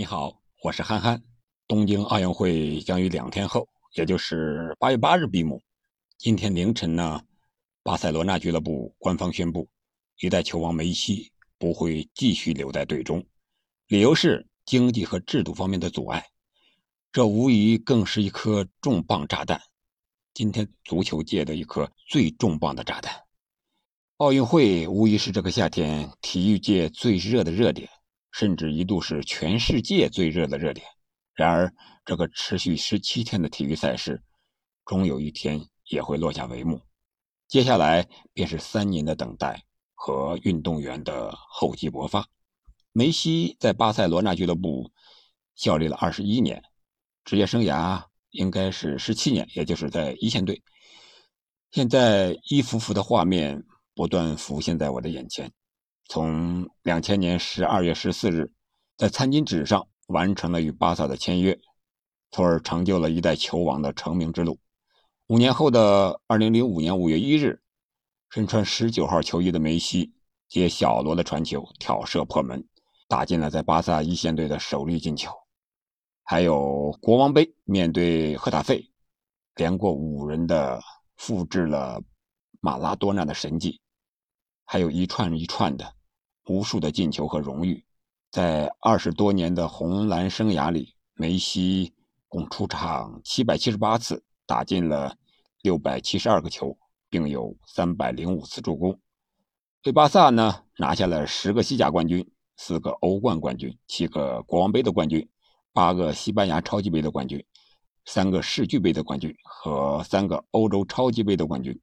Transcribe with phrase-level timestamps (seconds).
[0.00, 1.22] 你好，我是憨憨。
[1.68, 5.62] 东京奥运会将于两天后，也就是八月八日闭幕。
[6.16, 7.20] 今天凌晨呢，
[7.82, 9.68] 巴塞罗那俱乐部官方宣布，
[10.20, 13.22] 一代球王梅西不会继续留在队中，
[13.88, 16.24] 理由是经济和制度方面的阻碍。
[17.12, 19.60] 这无疑更是一颗重磅炸弹，
[20.32, 23.14] 今天足球界的一颗最重磅的炸弹。
[24.16, 27.86] 奥运会无疑是这个夏天体育界最热的热点，
[28.32, 30.86] 甚至一度是全世界最热的热点。
[31.34, 31.72] 然而，
[32.04, 34.22] 这个持续十七天的体育赛事，
[34.84, 35.66] 终有一天。
[35.90, 36.80] 也会落下帷幕，
[37.48, 42.28] 接下来便是三年的等待和运动员的厚积薄发。
[42.92, 44.92] 梅西在巴塞罗那俱乐部
[45.56, 46.62] 效力了二十一年，
[47.24, 50.62] 职业生涯应该是十七年，也就是在一线队。
[51.72, 53.60] 现在一幅幅的画面
[53.92, 55.50] 不断浮现在我的眼前，
[56.10, 58.52] 从两千年十二月十四日
[58.96, 61.56] 在餐巾纸上完成了与巴萨的签约，
[62.32, 64.58] 从而成就了一代球王的成名之路。
[65.28, 67.62] 五年后的二零零五年五月一日，
[68.28, 70.12] 身穿十九号球衣的梅西
[70.48, 72.66] 接小罗的传球，挑射破门，
[73.06, 75.30] 打进了在巴萨一线队的首粒进球。
[76.24, 78.90] 还有国王杯面对赫塔费，
[79.54, 80.82] 连过五人的
[81.16, 82.02] 复制了
[82.58, 83.80] 马拉多纳的神迹。
[84.64, 85.94] 还有一串一串的
[86.46, 87.84] 无数的进球和荣誉，
[88.30, 91.92] 在二十多年的红蓝生涯里，梅西
[92.28, 94.22] 共出场七百七十八次。
[94.46, 95.16] 打进了
[95.62, 96.76] 六百七十二个球，
[97.08, 98.98] 并有三百零五次助攻。
[99.84, 105.28] 为巴萨呢拿下了十个西甲冠军、四个欧冠冠军、七个国王杯的冠军、
[105.72, 107.40] 八个西班牙超级杯的冠军、
[108.04, 111.80] 三个世俱杯的冠军和三个欧洲超级杯的冠军，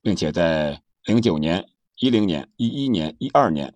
[0.00, 3.74] 并且在零九年、一零年、一一年、一二年，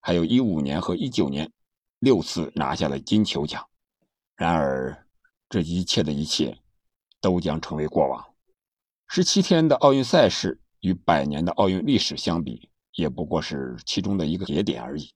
[0.00, 1.52] 还有一五年和一九年
[1.98, 3.66] 六次拿下了金球奖。
[4.36, 5.06] 然而，
[5.48, 6.58] 这一切的一切。
[7.22, 8.34] 都将成为过往。
[9.06, 15.12] 十七天的奥运赛事与百年的奥运历史相比，也不过是其中的一个节点而已。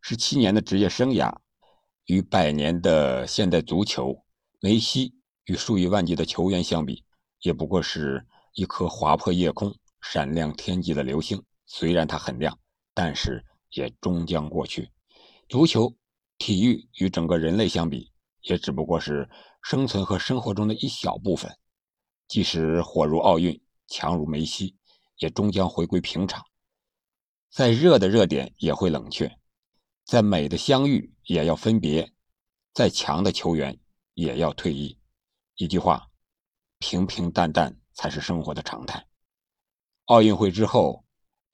[0.00, 1.36] 十七年的职业生涯
[2.06, 4.24] 与百年的现代足球，
[4.62, 7.04] 梅西与数以万计的球员相比，
[7.42, 11.44] 也不过是一颗划破夜空、闪亮天际的流星。
[11.66, 12.58] 虽然它很亮，
[12.94, 14.90] 但是也终将过去。
[15.48, 15.94] 足球、
[16.38, 18.10] 体育与整个人类相比，
[18.40, 19.28] 也只不过是。
[19.62, 21.58] 生存和生活中的一小部分，
[22.28, 24.76] 即使火如奥运，强如梅西，
[25.16, 26.40] 也终将回归平常。
[27.50, 29.40] 再热的热点也会冷却，
[30.04, 32.12] 再美的相遇也要分别，
[32.74, 33.76] 再强的球员
[34.14, 34.96] 也要退役。
[35.56, 36.12] 一句话，
[36.78, 39.04] 平平淡淡才是生活的常态。
[40.04, 41.04] 奥运会之后，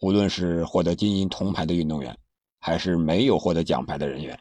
[0.02, 2.18] 无论是获得金银铜牌的运动员，
[2.58, 4.36] 还是没有获得奖牌的人员，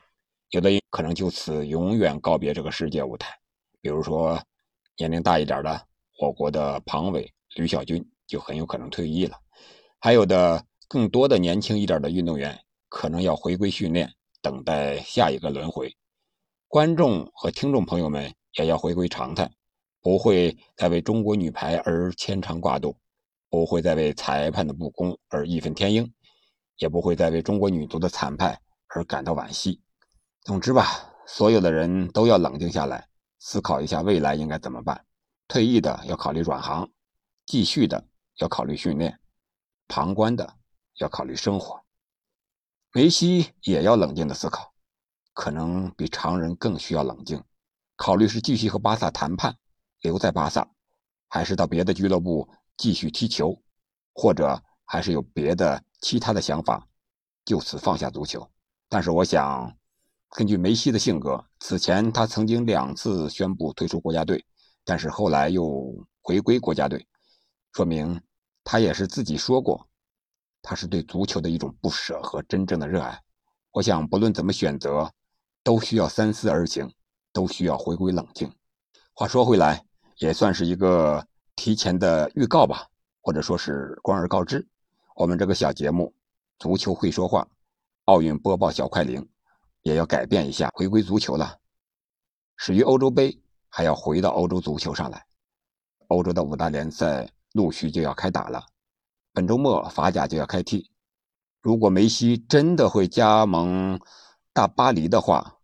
[0.50, 3.32] 有的人可能就此永远告别这个世界舞台。
[3.80, 4.42] 比如说，
[4.98, 5.80] 年龄大一点的
[6.20, 9.38] 我国的庞伟、吕小军就很有可能退役了，
[10.00, 14.12] 还有的更多的年轻一点的运动员可能要回归训练，
[14.42, 15.96] 等待下一个轮回。
[16.68, 19.48] 观众和听众朋友们也要回归常态，
[20.02, 22.96] 不会再为中国女排而牵肠挂肚，
[23.52, 26.12] 不会再为裁判的不公而义愤填膺，
[26.78, 29.82] 也不会再为中国女足的惨败而感到惋惜。
[30.42, 33.10] 总之吧，所有的人都要冷静下来。
[33.40, 35.06] 思考一下未来应该怎么办？
[35.50, 36.90] 退役的要考虑转行，
[37.46, 38.08] 继续的
[38.38, 39.20] 要考虑训练，
[39.90, 40.56] 旁观的
[41.00, 41.82] 要考虑生活。
[42.94, 44.72] 梅西也要冷静的思考，
[45.34, 47.44] 可能比常人更需要冷静。
[47.98, 49.58] 考虑是继续和巴萨谈判，
[50.00, 50.72] 留在巴萨，
[51.28, 52.48] 还是到别的俱乐部
[52.82, 53.62] 继续踢球，
[54.16, 56.88] 或者还是有别的其他的想法，
[57.46, 58.50] 就此放下足球。
[58.90, 59.72] 但是我想。
[60.34, 64.42] 根据梅西的性格，此前他曾经两次宣布退出国家队，
[64.86, 67.06] 但是后来又回归国家队，
[67.74, 68.18] 说明
[68.64, 69.86] 他也是自己说过，
[70.62, 73.22] 他是对足球的一种不舍和真正的热爱。
[73.72, 75.12] 我想，不论怎么选择，
[75.64, 76.90] 都需要三思而行，
[77.34, 78.50] 都需要回归冷静。
[79.12, 79.84] 话说回来，
[80.20, 81.28] 也算是一个
[81.62, 82.88] 提前的预告吧，
[83.22, 84.68] 或者说是广而告之。
[85.16, 86.12] 我们这个小节目
[86.64, 87.44] 《足球会说话》，
[88.06, 89.30] 奥运播报小快灵。
[89.84, 91.60] 也要改变一下，回归足球了。
[92.58, 95.24] 始于欧洲杯，还要回到欧洲足球上来。
[96.08, 98.66] 欧洲的五大联赛陆续就要开打了，
[99.32, 100.90] 本周末法甲就要开踢。
[101.62, 104.00] 如果梅西真的会加盟
[104.52, 105.60] 大巴黎的话，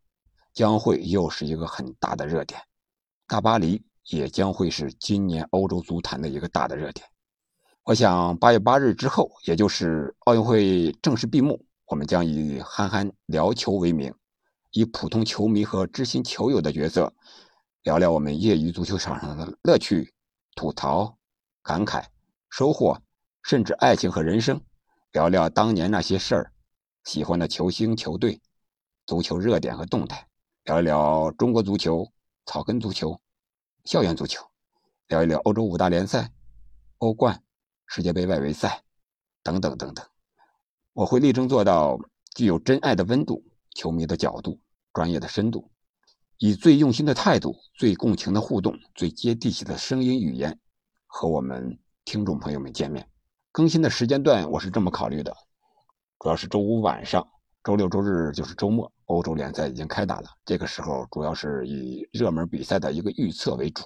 [0.53, 2.61] 将会又是一个很大的热点。
[3.25, 7.05] 大巴黎也将会是今年欧洲足坛的一个大的热点。
[7.83, 11.63] 我想八月八日之后，也就是奥运会正式闭幕。
[11.85, 14.13] 我们将以憨憨聊球为名，
[14.71, 17.13] 以普通球迷和知心球友的角色，
[17.83, 20.13] 聊聊我们业余足球场上的乐趣、
[20.53, 21.17] 吐槽、
[21.63, 22.03] 感慨、
[22.49, 23.01] 收获，
[23.41, 24.59] 甚至爱情和人生，
[25.13, 26.51] 聊聊当年那些事儿，
[27.05, 28.41] 喜欢的球星、球队、
[29.05, 30.27] 足球热点和动态，
[30.65, 32.05] 聊一聊中国足球、
[32.45, 33.17] 草根足球、
[33.87, 34.45] 校园足球，
[35.07, 36.33] 聊一聊欧洲五大联赛、
[36.97, 37.41] 欧冠、
[37.85, 38.83] 世界杯外围赛
[39.41, 40.05] 等等等等。
[40.91, 41.97] 我会力争做到
[42.35, 43.41] 具有真爱的温度。
[43.73, 44.59] 球迷的角度，
[44.91, 45.71] 专业的深度，
[46.37, 50.59] 以最用心的态度、最共情的互动、最接地气的声音语言，
[51.05, 53.09] 和我们听众朋友们见面。
[53.53, 55.33] 更新的时间段我是这么考虑的：
[56.19, 57.25] 主要是周五晚上，
[57.63, 58.91] 周六周日就是周末。
[59.07, 63.83] 欧洲联赛已经开打了，这个时候主要是以热门比赛的一个预测为主，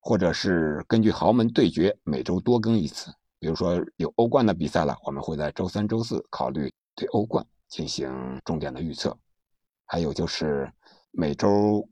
[0.00, 3.12] 或者是根据豪门对决，每周多更一次。
[3.38, 7.44] 比如说有欧冠的比赛了，我们会在周三、周四考虑对欧冠。
[7.72, 9.16] 进行重点的预测，
[9.86, 10.70] 还有就是
[11.10, 11.88] 每周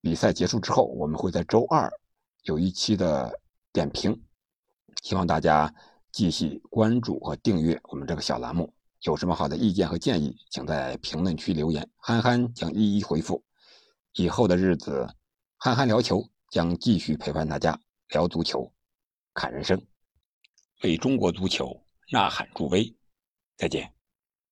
[0.00, 1.88] 比赛结束之后，我们会在周二
[2.42, 3.32] 有一期的
[3.72, 4.20] 点评，
[5.04, 5.72] 希望大家
[6.10, 8.74] 继续关注和订阅我们这个小栏目。
[9.02, 13.42] 有什么好的意见和建议，请在评论区留言，憨憨将一一回复。
[14.14, 15.08] 以后的日子，
[15.56, 17.78] 憨憨聊球将继续陪伴大家
[18.10, 18.70] 聊足球、
[19.32, 19.80] 看人生，
[20.82, 21.82] 为中国足球
[22.12, 22.94] 呐喊助威。
[23.56, 23.99] 再见。